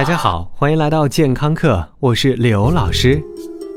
[0.00, 3.22] 大家好，欢迎来到健康课，我是刘老师。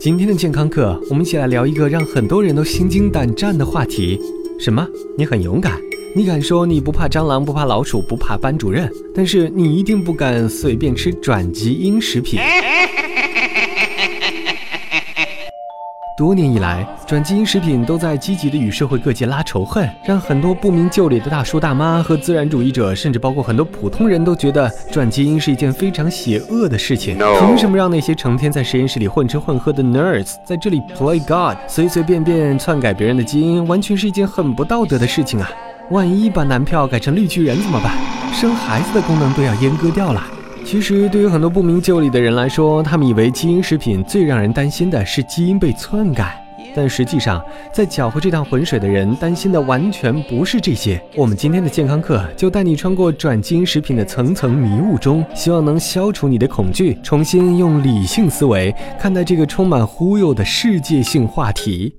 [0.00, 4.20] 今天的健康课，我们一起来聊一个让很多人都心惊胆战的话题。
[4.58, 4.84] 什么？
[5.16, 5.78] 你很勇敢？
[6.16, 8.92] 你敢说你不怕蟑螂、不怕老鼠、不怕班主任？
[9.14, 12.40] 但是你一定不敢随便吃转基因食品。
[16.18, 27.16] 多年以来，转基因食品都在积极的与社会各界拉仇恨，让很多不明就里的大叔大妈和自然主义者，甚至包括很多普通人都觉得转基因是一件非常邪恶的事情。
[27.38, 35.48] 凭什么让那些成天在实验室里混吃混喝的 nerds 在这里 play god，随随便便篡改别人的基因，完全是一件很不道德的事情啊！
[35.90, 37.92] 万一把男票改成绿巨人怎么办？
[38.34, 40.20] 生孩子的功能都要阉割掉了。
[40.68, 46.38] 其实，对于很多不明就里的人来说，他们以为基因食品最让人担心的是基因被篡改，
[46.76, 51.02] 但实际上，在搅和这趟浑水的人担心的完全不是这些。
[51.16, 61.94] 我们今天的健康课就带你穿过转基因食品的层层迷雾中，希望能消除你的恐惧，重新用理性思维看待这个充满忽悠的世界性话题。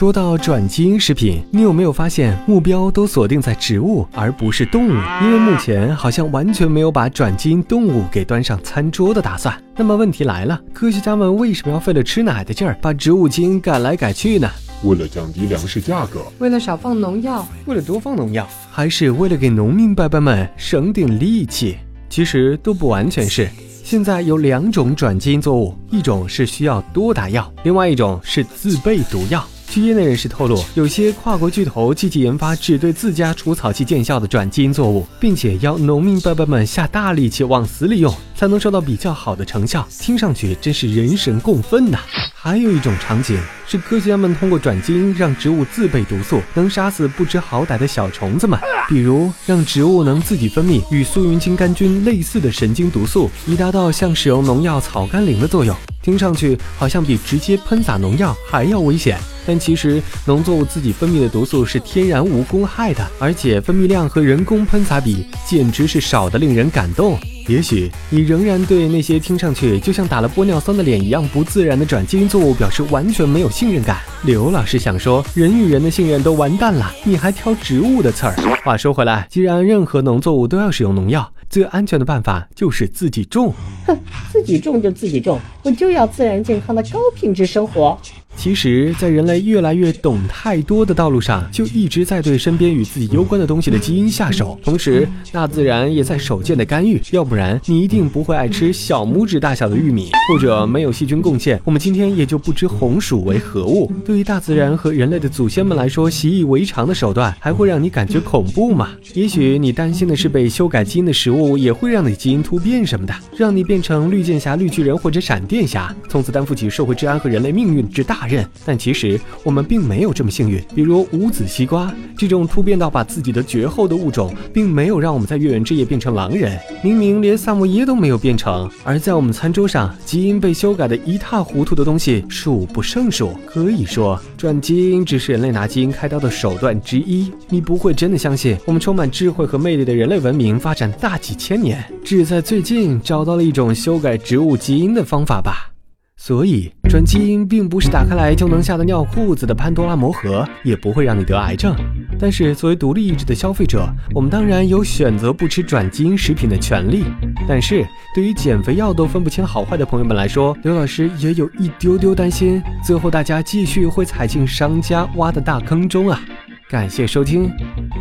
[0.00, 4.92] 说到转基因食品，你有没有发现目标都锁定在植物而不是动物？
[5.22, 9.54] 因为目前好像完全没有把转基因动物给端上餐桌的打算。
[9.76, 14.48] 那么问题来了，科学家们为什么要费了吃奶的劲儿把植物基因改来改去呢？
[14.84, 21.76] 为了降低粮食价格，为了少放农药，为了多放农药，还是为了给农民伯伯们省点力气？
[22.08, 23.46] 其实都不完全是。
[23.84, 29.44] 现在有两种转基因作物，一种是需要多打药，另外一种是自备毒药。
[29.70, 39.86] 据业内人士透露，有些跨国巨头积极研发只对自家除草剂见效的转基因作物，并且要农民伯伯们下大力气往死里用，才能收到比较好的成效。
[40.00, 41.98] 听上去真是人神共愤呐！
[42.34, 55.76] 还有一种场景是科学家们通过转基因让植物自备毒素，能杀死不知好歹的小虫子们，比如让植物能自己分泌与苏云金杆菌类似的神经毒素，以达到像使用农药草甘膦的作用。
[56.02, 59.18] 听上去好像比直接喷洒农药还要危险，
[59.50, 67.18] 但其实农作物自己分泌的毒素是天然无公害的，而且分泌量和人工喷洒比简直是少得令人感动。
[67.48, 73.96] 也许你仍然对那些听上去就像打了玻尿酸的脸一样不自然的转基因作物表示完全没有信任感。
[74.22, 78.36] 刘老师想说，人与人的信任都完蛋了，你还挑植物的刺儿？
[78.64, 83.52] 话说回来，既然任何农作物都要使用农药，最安全的办法就是自己种。
[83.84, 83.98] 哼，
[84.32, 87.98] 自己种就自己种，我就要自然健康的高品质生活。
[88.42, 96.98] 其实，在人类越来越懂太多的道路上，就一直在对身边与自己攸关的东西的基因下手，同时大自然也在手贱的干预。
[97.10, 103.92] 要不然，你一定不会爱吃小拇指大小的玉米，或者没有细菌贡献，我们今天也就不知红薯为何物。
[104.06, 108.88] 对于大自然和人类的祖先们来说，习以为常的手段，还会让你感觉恐怖吗？
[109.12, 118.29] 也许你担心的是被修改基因的食物也会让你基因突变什么的，让你变成绿箭侠、绿巨人或者闪电侠，从此担负起社会治安和人类命运之大。
[118.64, 128.70] 但其实我们并没有这么幸运，比如无籽西瓜这种突变到把自己的绝后的物种，并没有让我们在月圆之夜变成狼人，明明连萨摩耶都没有变成。
[128.84, 133.32] 而在我们餐桌上，基因被修改的一塌糊涂的东西数不胜数。
[133.46, 137.30] 可以说，转基因只是人类拿基因开刀的手段之一。
[137.48, 145.70] 你不会真的相信，我们充满智慧和魅力的人类文明发展大几千年，只在最近找到了一种修改植物基因的方法吧？
[146.16, 151.72] 所以，转基因并不是打开来就能吓得尿裤子的潘多拉魔盒，也不会让你得癌症。
[152.18, 157.04] 但是，作为独立意志的消费者，我们当然有选择不吃转基因食品的权利。
[157.46, 166.20] 但是，对于减肥药都分不清好坏的朋友们来说，刘老师也有一丢丢担心，最后大家继续会踩进商家挖的大坑中啊！
[166.68, 167.48] 感谢收听，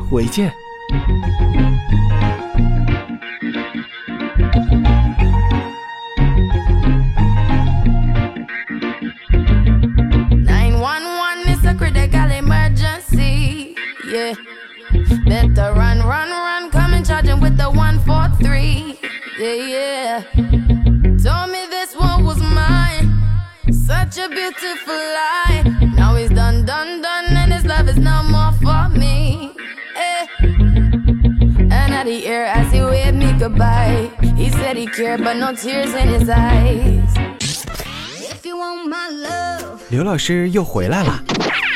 [0.09, 0.51] 回见。
[15.26, 18.98] Better run, run, run, coming charging with the 143.
[19.38, 20.22] Yeah, yeah.
[21.24, 23.10] Told me this one was mine.
[23.72, 25.62] Such a beautiful lie.
[25.96, 29.50] Now he's done, done, done, and his love is no more for me.
[29.96, 30.26] Eh.
[30.40, 34.10] And at the air as he waved me goodbye.
[34.36, 37.14] He said he cared, but no tears in his eyes.
[38.30, 39.82] If you want my love.
[39.90, 41.37] 刘老师又回来了。